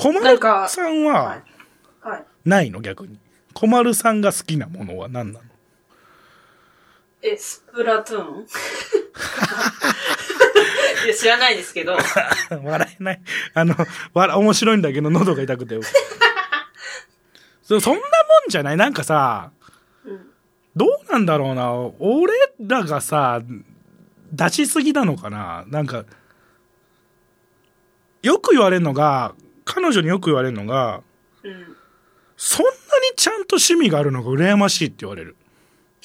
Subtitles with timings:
[0.00, 1.42] 小丸かさんは。
[2.44, 3.18] ないの逆に？
[3.52, 5.44] 小丸さんが好きなものは何なの？
[7.20, 8.46] え、スプラトゥーン？
[11.04, 11.96] いや、知らないですけど。
[12.62, 13.20] 笑えない。
[13.54, 13.74] あの、
[14.14, 15.76] わ面白いんだけど喉が痛くて。
[17.64, 18.08] そそんなもん
[18.50, 18.76] じゃない？
[18.76, 19.50] なんかさ、
[20.04, 20.30] うん
[20.76, 21.72] どうなんだろうな？
[21.98, 23.42] 俺らがさ、
[24.32, 25.64] 出しすぎなのかな？
[25.66, 26.04] なんか、
[28.22, 29.34] よく言われるのが、
[29.70, 31.02] 彼女によく言われるのが、
[31.44, 31.76] うん。
[32.38, 32.76] そんなに
[33.16, 35.36] ちゃんと趣味があるのが羨ましいって言われる。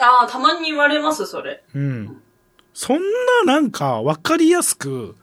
[0.00, 1.62] ああ、たまに言われます、それ。
[1.74, 2.22] うん。
[2.74, 2.98] そん
[3.44, 5.14] ななんか分かりやすく、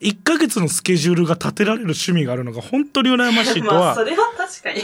[0.00, 4.82] 1ヶ月のスケジュールが立てられる趣味があるのが本当に羨ましいと まあ、そはれは確かに。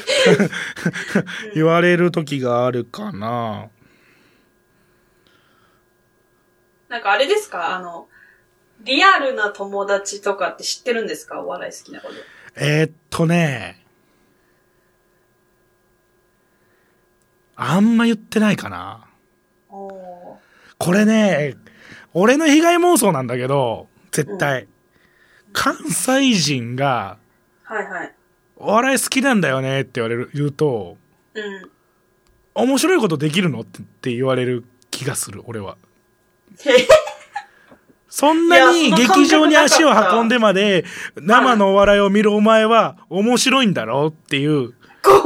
[1.57, 3.69] 言われる時があるかな。
[6.89, 7.75] なんかあれですか？
[7.77, 8.09] あの、
[8.81, 11.41] リアルな友達とかって知ってるんですか？
[11.41, 12.15] お笑い好きなこと。
[12.57, 13.85] えーっとね、
[17.57, 19.07] あんま言ってないかな。
[19.69, 20.39] こ
[20.93, 21.57] れね、
[22.15, 24.67] 俺の被害妄想なんだけど、絶対。
[25.53, 27.19] 関西人が、
[27.65, 28.15] はいはい。
[28.57, 30.97] お笑い好きなんだよねって言われる、言うと、
[31.35, 31.71] うん。
[32.55, 33.61] 面白いことできるの？
[33.61, 35.77] ってって言われる気がする、俺は。
[38.11, 40.85] そんなに劇場に足を運んでまで
[41.17, 45.21] 生のお笑いを見るお前は面白いんだろっていう、怖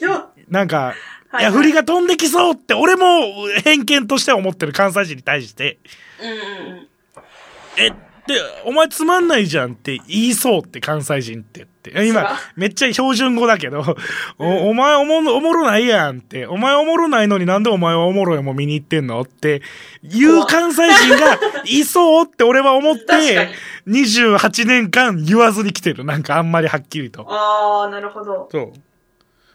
[0.00, 0.30] いよ。
[0.48, 0.94] なんか、
[1.30, 3.04] はいいや、振りが飛んできそうって俺も
[3.62, 5.78] 偏見として思ってる関西人に対して、
[6.20, 6.88] うん。
[7.76, 7.92] え、
[8.30, 12.06] で、お前つまんないじゃんって言いそうって関西人ってって。
[12.06, 13.96] 今めっちゃ標準語だけど、
[14.38, 19.62] おお前おもおもろないやんって、お前おもろないのになんでお前はおもろいもん見に行ってんのって
[20.02, 23.50] いう関西人がいそうって俺は思っ確かて
[23.86, 26.04] に、28年間言わずに来てる。
[26.04, 27.26] なんかあんまりはっきりと。
[27.28, 28.48] ああ、なるほど。
[28.52, 28.72] そう。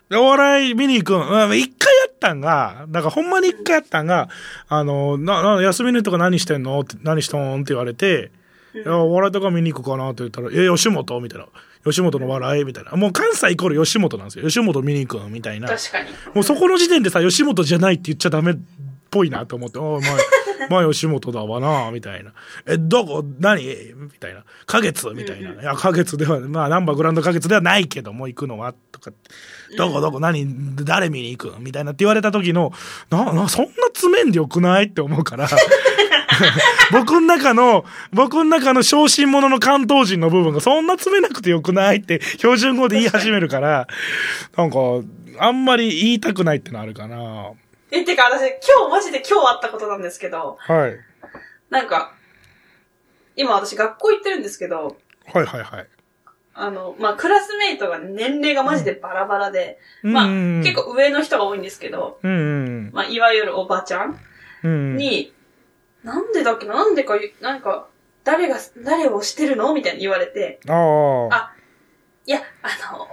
[0.10, 1.48] で、お笑い見に行くん。
[1.50, 4.30] うん一回やったんが、だからほんまに一回やったんが、
[4.68, 8.32] あの、な、な、休みの日とか何してんのって、何しとんって言われて、
[8.76, 11.48] いや、お笑いとか見に行くかなって言ったら、え、吉本みたいな。
[11.86, 12.92] 吉本の笑いみたいな。
[12.94, 14.46] もう関西イコール吉本なんですよ。
[14.46, 15.68] 吉本見に行くんみたいな。
[15.70, 16.10] 確かに。
[16.34, 18.56] もうそこの時点でさ、吉本じゃないって言っちゃダメっ
[19.12, 20.12] ぽいなと思って、おい、まあ、
[20.70, 22.32] まあ吉本だわな、みたいな。
[22.66, 23.64] え、どこ、何？
[23.64, 24.44] みたいな。
[24.66, 25.52] 花月みたいな。
[25.62, 29.12] いや、花月では、まあ、ナンバーグランド花月ではないけども、行くのは、とか。
[29.78, 31.60] どこどこ、何、誰見に行く？
[31.60, 32.74] みたいなって言われた時の、
[33.12, 34.86] な、な、そんな詰めんでよくない？
[34.86, 35.48] って思うから。
[36.92, 43.88] 僕の中の、僕の中の小心者の関東人の部分がそんな詰めなくてよくないって標準語で言い始めるから、
[44.56, 44.78] なんか、
[45.40, 47.52] あんまり言いたくないってのあるかな。
[47.92, 50.98] え、てか私、今日マジで今日あったことなんですけど、はい。
[51.70, 52.14] なんか、
[53.36, 54.98] 今私学校行ってるんですけど、
[55.34, 55.88] はいはいはい。
[56.54, 64.20] あの、まあ、クラスメイトが年齢がマジでバラバラで、まあ、うん結構上の人が多いんですけど、うんうんまあ、いわゆるおばちゃん
[64.64, 64.98] うん。
[64.98, 65.34] に、
[66.06, 66.66] なんでだっけ？
[66.68, 67.88] ななんでかなんか、
[68.24, 69.74] 誰が、誰をしてるの？
[69.74, 70.74] みたいに言われて、あ
[71.32, 71.36] あ。
[71.36, 71.52] あ
[72.28, 73.04] いや、あの、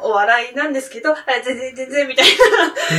[0.00, 2.26] お、お笑いなんですけど、あ全然全然みたい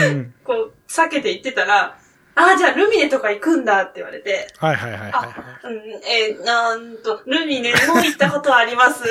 [0.02, 0.34] な、うん。
[0.44, 1.98] こう、避けて言ってたら、
[2.36, 9.04] ああ、じゃあルミネとか行くんだって言われて、はいはいはいはいはうん、えーなんと、ルミネも行ったことあります。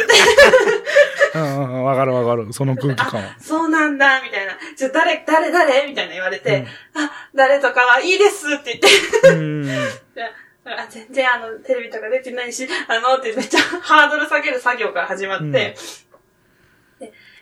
[1.34, 2.52] うんうんうん、わかるわかる。
[2.52, 3.36] その空気感は。
[3.38, 4.52] そうなんだ、みたいな。
[4.76, 5.86] じゃあ誰、誰、誰？
[5.88, 9.92] みたいな言われて、あ、誰とかはいいですって言って。
[10.64, 15.76] あ全然あの、テレビとか出てないし、あの、ってめっちゃハードル下げる作業から始まって、うんで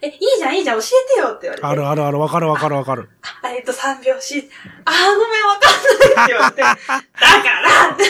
[0.02, 1.66] え、いいじゃん、いいじゃん、教えてよって言われて。
[1.66, 3.10] あるあるある、わかるわかるわかる。
[3.42, 4.50] あえっと、三拍子。
[4.84, 6.62] あー、ごめん、わかんないって言われて。
[6.62, 6.76] だか
[7.60, 8.04] らって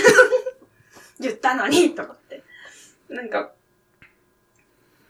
[1.21, 2.43] 言ったのに、と思って。
[3.09, 3.51] なんか、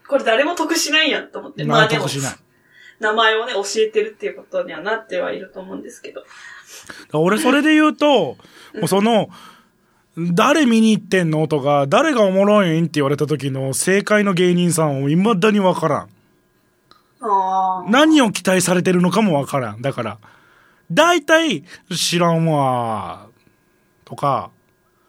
[0.07, 1.63] これ誰も得しないやんと思って。
[1.63, 2.35] まあ、でも得しない。
[2.99, 6.23] 名前をね、教えてるっていうことにはなってはいると思うんですけど。
[7.13, 8.37] 俺、それで言うと、
[8.75, 9.29] もうその、
[10.17, 16.09] 誰見に行ってんのとか、誰がおもろいんって言われた時の正解の芸人さんを未だにわからん。
[17.87, 19.81] 何を期待されてるのかもわからん。
[19.81, 20.17] だから、
[20.91, 21.63] 大体、
[21.95, 23.27] 知らんわ、
[24.05, 24.49] とか、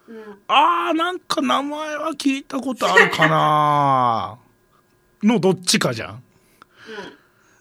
[0.08, 0.38] うん。
[0.48, 4.38] あー、なんか名前は聞いたことあるかな
[5.22, 6.22] のどっちかじゃん。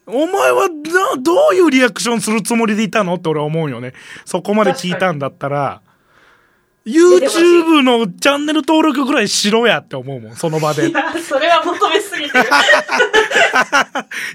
[0.08, 3.94] お前はな、どういうリアクションするつもりでいたのって俺は思うよね。
[4.26, 5.82] そこまで聞いたんだったら、
[6.86, 10.88] YouTube のチャンネル登録ぐらいしろやって思うもん、その場で。
[10.88, 12.30] いいや、それは求めい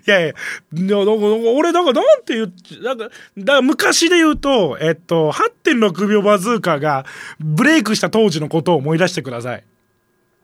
[0.06, 1.12] や、 いやだから
[1.54, 2.52] 俺、だからなんて言う、
[2.82, 7.04] なんか、だ昔で言うと、えっと、8.6秒バズーカが
[7.38, 9.64] ブレイクした当時のことを思い出してください。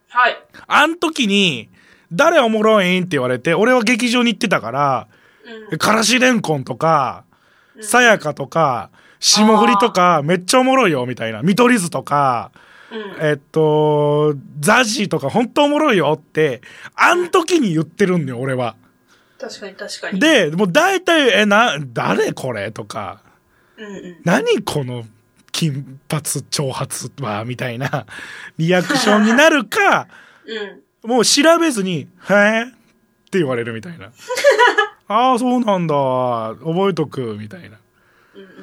[0.09, 0.39] はい。
[0.67, 1.69] あん時に、
[2.12, 5.06] 誰おもろいんって言われて、俺は劇場に行ってたから、
[5.71, 5.79] うん。
[5.79, 7.25] からしれんこんとか、
[7.77, 11.43] うんさやかとか、霜降りとか、めっちゃおもろいよ、みたいな。
[11.43, 12.50] 見取り図とか、
[12.93, 13.27] うん。
[13.27, 16.61] えっと、ザジーとか本当おもろいよって、
[16.94, 18.77] あん時に言ってるんだよ、俺は。
[19.41, 22.71] 確かに確かに。、で、もう大体、え、な、誰これ？
[22.71, 23.23] とか、
[23.77, 24.17] うんうん。
[24.25, 25.05] 何この
[25.50, 26.91] 金髪長髪
[27.27, 28.06] は、みたいな
[28.59, 30.09] リアクションになるか、
[31.05, 31.11] うん。
[31.11, 32.67] もう調べずに、へえっ
[33.33, 34.12] て言われるみたいな。
[35.09, 35.95] ああ、そうなんだ。
[36.65, 37.79] 覚えとく、みたいな。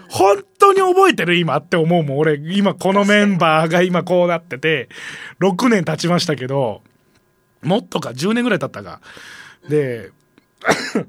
[0.10, 2.18] 本当に覚えてる今って思うもん。
[2.18, 4.90] 俺、今このメンバーが今こうなってて、
[5.40, 6.82] 6年経ちましたけど、
[7.62, 9.02] もっとか、10年ぐらい経ったか。
[9.68, 10.12] で、
[10.96, 11.06] えっ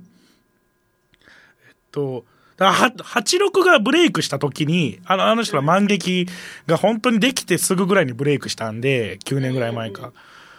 [1.91, 2.25] と、
[2.57, 6.27] だからは86がブレイクした時に、あの、あの人は万劇
[6.67, 10.13] が本当にできてすぐぐらいにブレイクしたんで、9年ぐらい前か。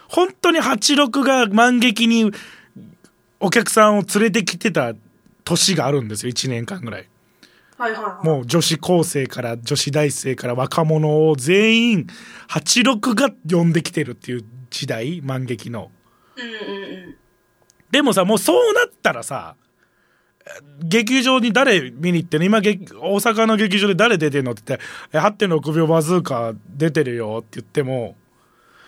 [0.08, 2.32] 本当に86が万劇に
[3.38, 4.94] お客さんを連れてきてた
[5.44, 7.08] 年があるんですよ、1年間ぐらい。
[7.78, 8.26] はいはいはい。
[8.26, 12.06] もう女子高生から女子大生から若者を全員
[12.48, 15.90] 86が呼んできてるっていう時代万劇の。
[16.36, 17.16] うんうんうん。
[17.90, 19.56] でもさもうそうなったらさ
[20.82, 22.46] 劇場に誰見に行ってんの？
[22.46, 28.16] 今劇大阪の劇場で誰出てんのって言ってえ8.6秒バズーカ出てるよって言っても、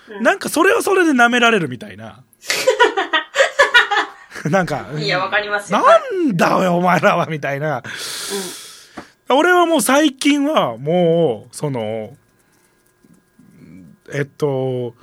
[0.09, 2.23] うんなんかそれはそれで舐められるみたいな。
[4.51, 5.79] なんか、いや、わかりますよ。
[5.81, 5.99] な
[6.29, 7.83] んだよお前らはみたいな。
[9.29, 12.17] 俺はもう最近はもう、その、
[14.13, 14.95] えっと、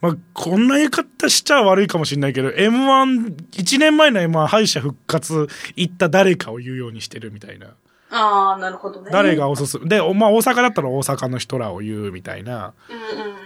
[0.00, 5.46] まあ、こんな言い方しちゃ悪いかもしれないけど、M1、1年前の M1 敗者復活
[5.76, 7.74] 行った誰かを言うようにしてるみたいな。
[8.10, 9.10] ああ、なるほどね。
[9.12, 9.86] 誰がおすすめ。
[9.88, 12.72] で、おまあ、大阪だったら大阪の人らを言うみたいな。
[12.88, 13.36] うんうんうん。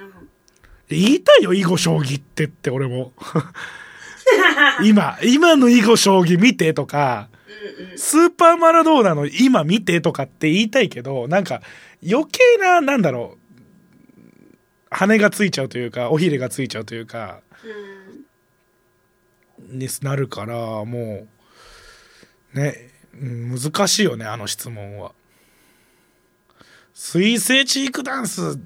[0.88, 3.12] 言いたいよ、囲碁将棋ってって俺も。
[4.85, 7.29] 今、今の囲碁将棋見てとか。
[7.97, 11.62] スーパーマラドーナの今見てとかって言いたいけど、なんか
[12.06, 14.53] 余計な、なんだろう、
[14.91, 21.27] 羽がついちゃうというか、おひれがついちゃうというか、うんになるから、も
[22.55, 25.12] う、ね、うん難しいよね、あの質問は。
[26.93, 28.59] 水星チークダンス、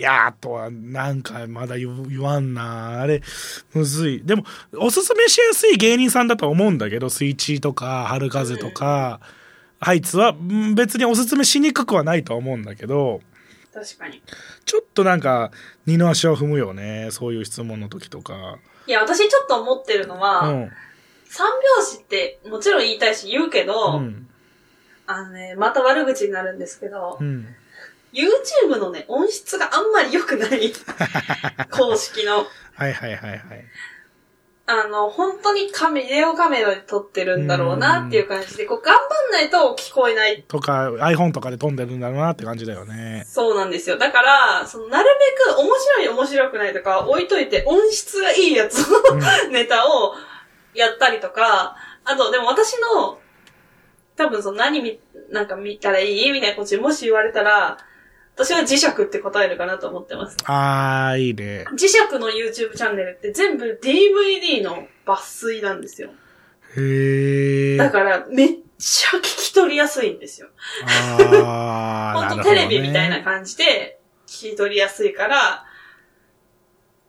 [0.00, 3.02] いやーとは、なんかまだ言言わんな。
[3.02, 3.20] あれ、
[3.74, 4.22] むずい。
[4.24, 4.44] でも、
[4.78, 9.20] おすすめしやすい芸人さんだとは思うんだけど、水チとか、春風とか、
[9.78, 13.20] ハイツはうん別におすすめしにくくはないとは思うんだけど、
[13.74, 14.22] 確かに。
[14.64, 15.52] ちょっとなんか、
[15.84, 17.08] 二の足を踏むよね。
[17.10, 18.56] そういう質問の時とか。
[18.86, 20.70] いや、私ちょっと思ってるのは、うん。
[21.26, 24.28] 三拍子ってもちろん言いたいし言うけど、うん。
[25.06, 27.54] あのね、また悪口になるんですけど、うん。
[28.12, 30.72] YouTube のね、音質があんまり良くない。
[31.70, 32.46] 公式の。
[32.74, 33.40] はいはいはいはい。
[34.66, 40.44] あの、本当にカメ、ビデオカメラで撮ってるんだろうなっていう感じで、こう頑張んないと聞こえない。
[40.46, 43.24] とか、iPhone とかで飛んでるんだろうなって感じだよね。
[43.26, 43.98] そうなんですよ。
[43.98, 45.08] だから、その、なる
[45.46, 49.02] べく面白い面白くないとか置いといて、音質がいいやつを、
[49.50, 50.14] ネタを
[50.74, 53.18] やったりとか、あと、でも私の、
[54.16, 57.76] 多分その何見、なんか見たらいいみたいなこともし言われたら、
[58.40, 60.38] 私は磁石って答えるかなと思ってます。
[60.46, 61.66] あー、いいね。
[61.72, 66.08] 磁石の YouTube チャンネルって全部 DVD の抜粋なんですよ。
[66.74, 67.76] へー。
[67.76, 70.48] だから、めっちゃ聞き取りやすいんですよ。
[70.86, 75.66] あー、 ほんとテレビみたいな感じで聞き取りやすいから、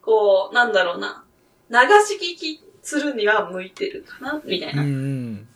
[0.01, 1.23] こう、なんだろうな。
[1.69, 5.47] 流し聞きするには向いてるかなみたいな、うんうん。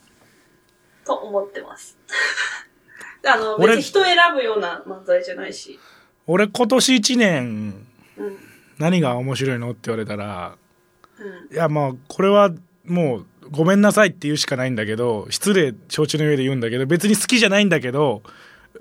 [1.04, 1.98] と思ってます。
[3.26, 5.78] あの、俺別に人選ぶような漫才じゃないし。
[6.26, 8.38] 俺今年1年、うん。
[8.78, 10.56] 何が面白いのって言われたら、
[11.18, 11.54] うん。
[11.54, 12.50] いやまあ、これは
[12.84, 18.22] もう、ごめんなさいって言うしかないんだけど、失礼承知の上で言うんだけど、別に好きじゃないんだけど、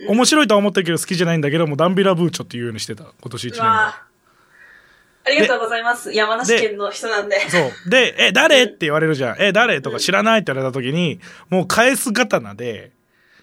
[0.08, 6.14] 面白いとは思ってるけど好きじゃないんだけど、もうダンビラブーチョっていうようにしてた、今年1う年ありがとうございます。
[6.14, 7.40] 山梨県の人なんで。
[7.50, 7.90] そう。
[7.90, 8.64] で、え、誰？
[8.64, 9.42] って言われるじゃん。
[9.42, 9.82] え、誰？
[9.82, 12.92] とか知らないって言われた時に、もう返す刀で、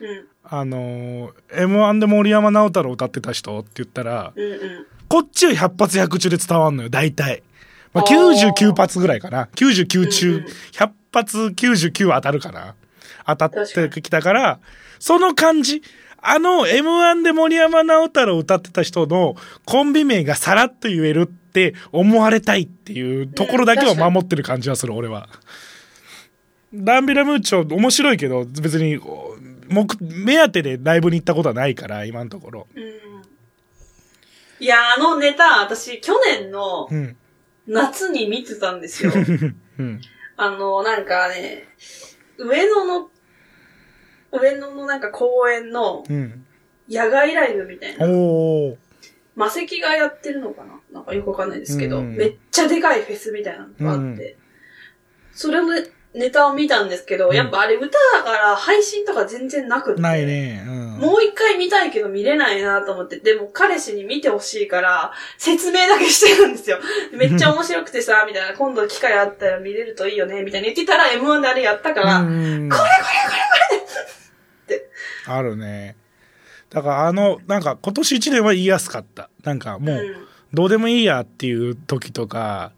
[0.01, 0.29] うん。
[0.45, 4.87] あのー、M1 で森山直太朗歌ってた人って言ったら、うんうん。
[5.09, 7.43] こっちは100発100中で伝わんのよ、大体。
[7.93, 9.49] まあ、あー99発ぐらいかな。
[9.55, 12.75] 99うん中、うん100発99当たるかな。
[13.27, 13.51] 当たっ
[13.91, 14.61] てきたから、
[14.99, 15.83] その感じ。
[16.25, 19.35] あの M1 で森山直太朗歌ってた人の
[19.65, 25.29] コンビ名がさらっと言えるって思われたいっていうところだけを守ってる感じはする、俺は。
[26.75, 29.37] ダンビラムーチョ面白いけど、別に、お
[29.69, 32.67] 目、目当てでライブに行ったことはないから、今のところ。
[32.75, 33.03] うん
[34.61, 37.17] いや、あのネタ、私、去年のうん。
[37.67, 39.13] 夏に見てたんですよ。
[39.79, 40.01] うん。
[40.37, 41.65] あの、なんかね、
[42.39, 43.11] 上野の、
[44.31, 46.47] 上野のなんか公園のうん。
[46.89, 48.07] 野外ライブみたいな。
[48.07, 48.77] おー。
[49.35, 50.81] 魔石がやってるのかな？
[50.93, 54.37] なんかよくわかんないですけど、うんめっちゃでかいフェスみたいなのがあって、
[55.33, 55.73] それの
[56.15, 60.03] ネタを見たんですけど、うんやっぱあれ歌だから配信とか全然なくって。
[60.03, 60.63] ないね。
[60.67, 60.91] うん。
[60.99, 66.79] もう一回見たいけど見れないなと思って、でも彼氏に見てほしいから、説明だけしてるんですよ。
[67.13, 72.93] めっちゃ面白くてさ、みたいな、今度機会あったら見れるといいよね、みたいな言ってたら M1 であれやったから、うんこれこれ
[73.71, 73.85] これこ
[74.69, 74.91] れって。
[75.27, 75.97] あるね。
[76.71, 79.31] だからあの、なんか今年一年は言いやすかった。
[79.45, 82.73] なんかもう、うんどうでもいいやっていう時とか、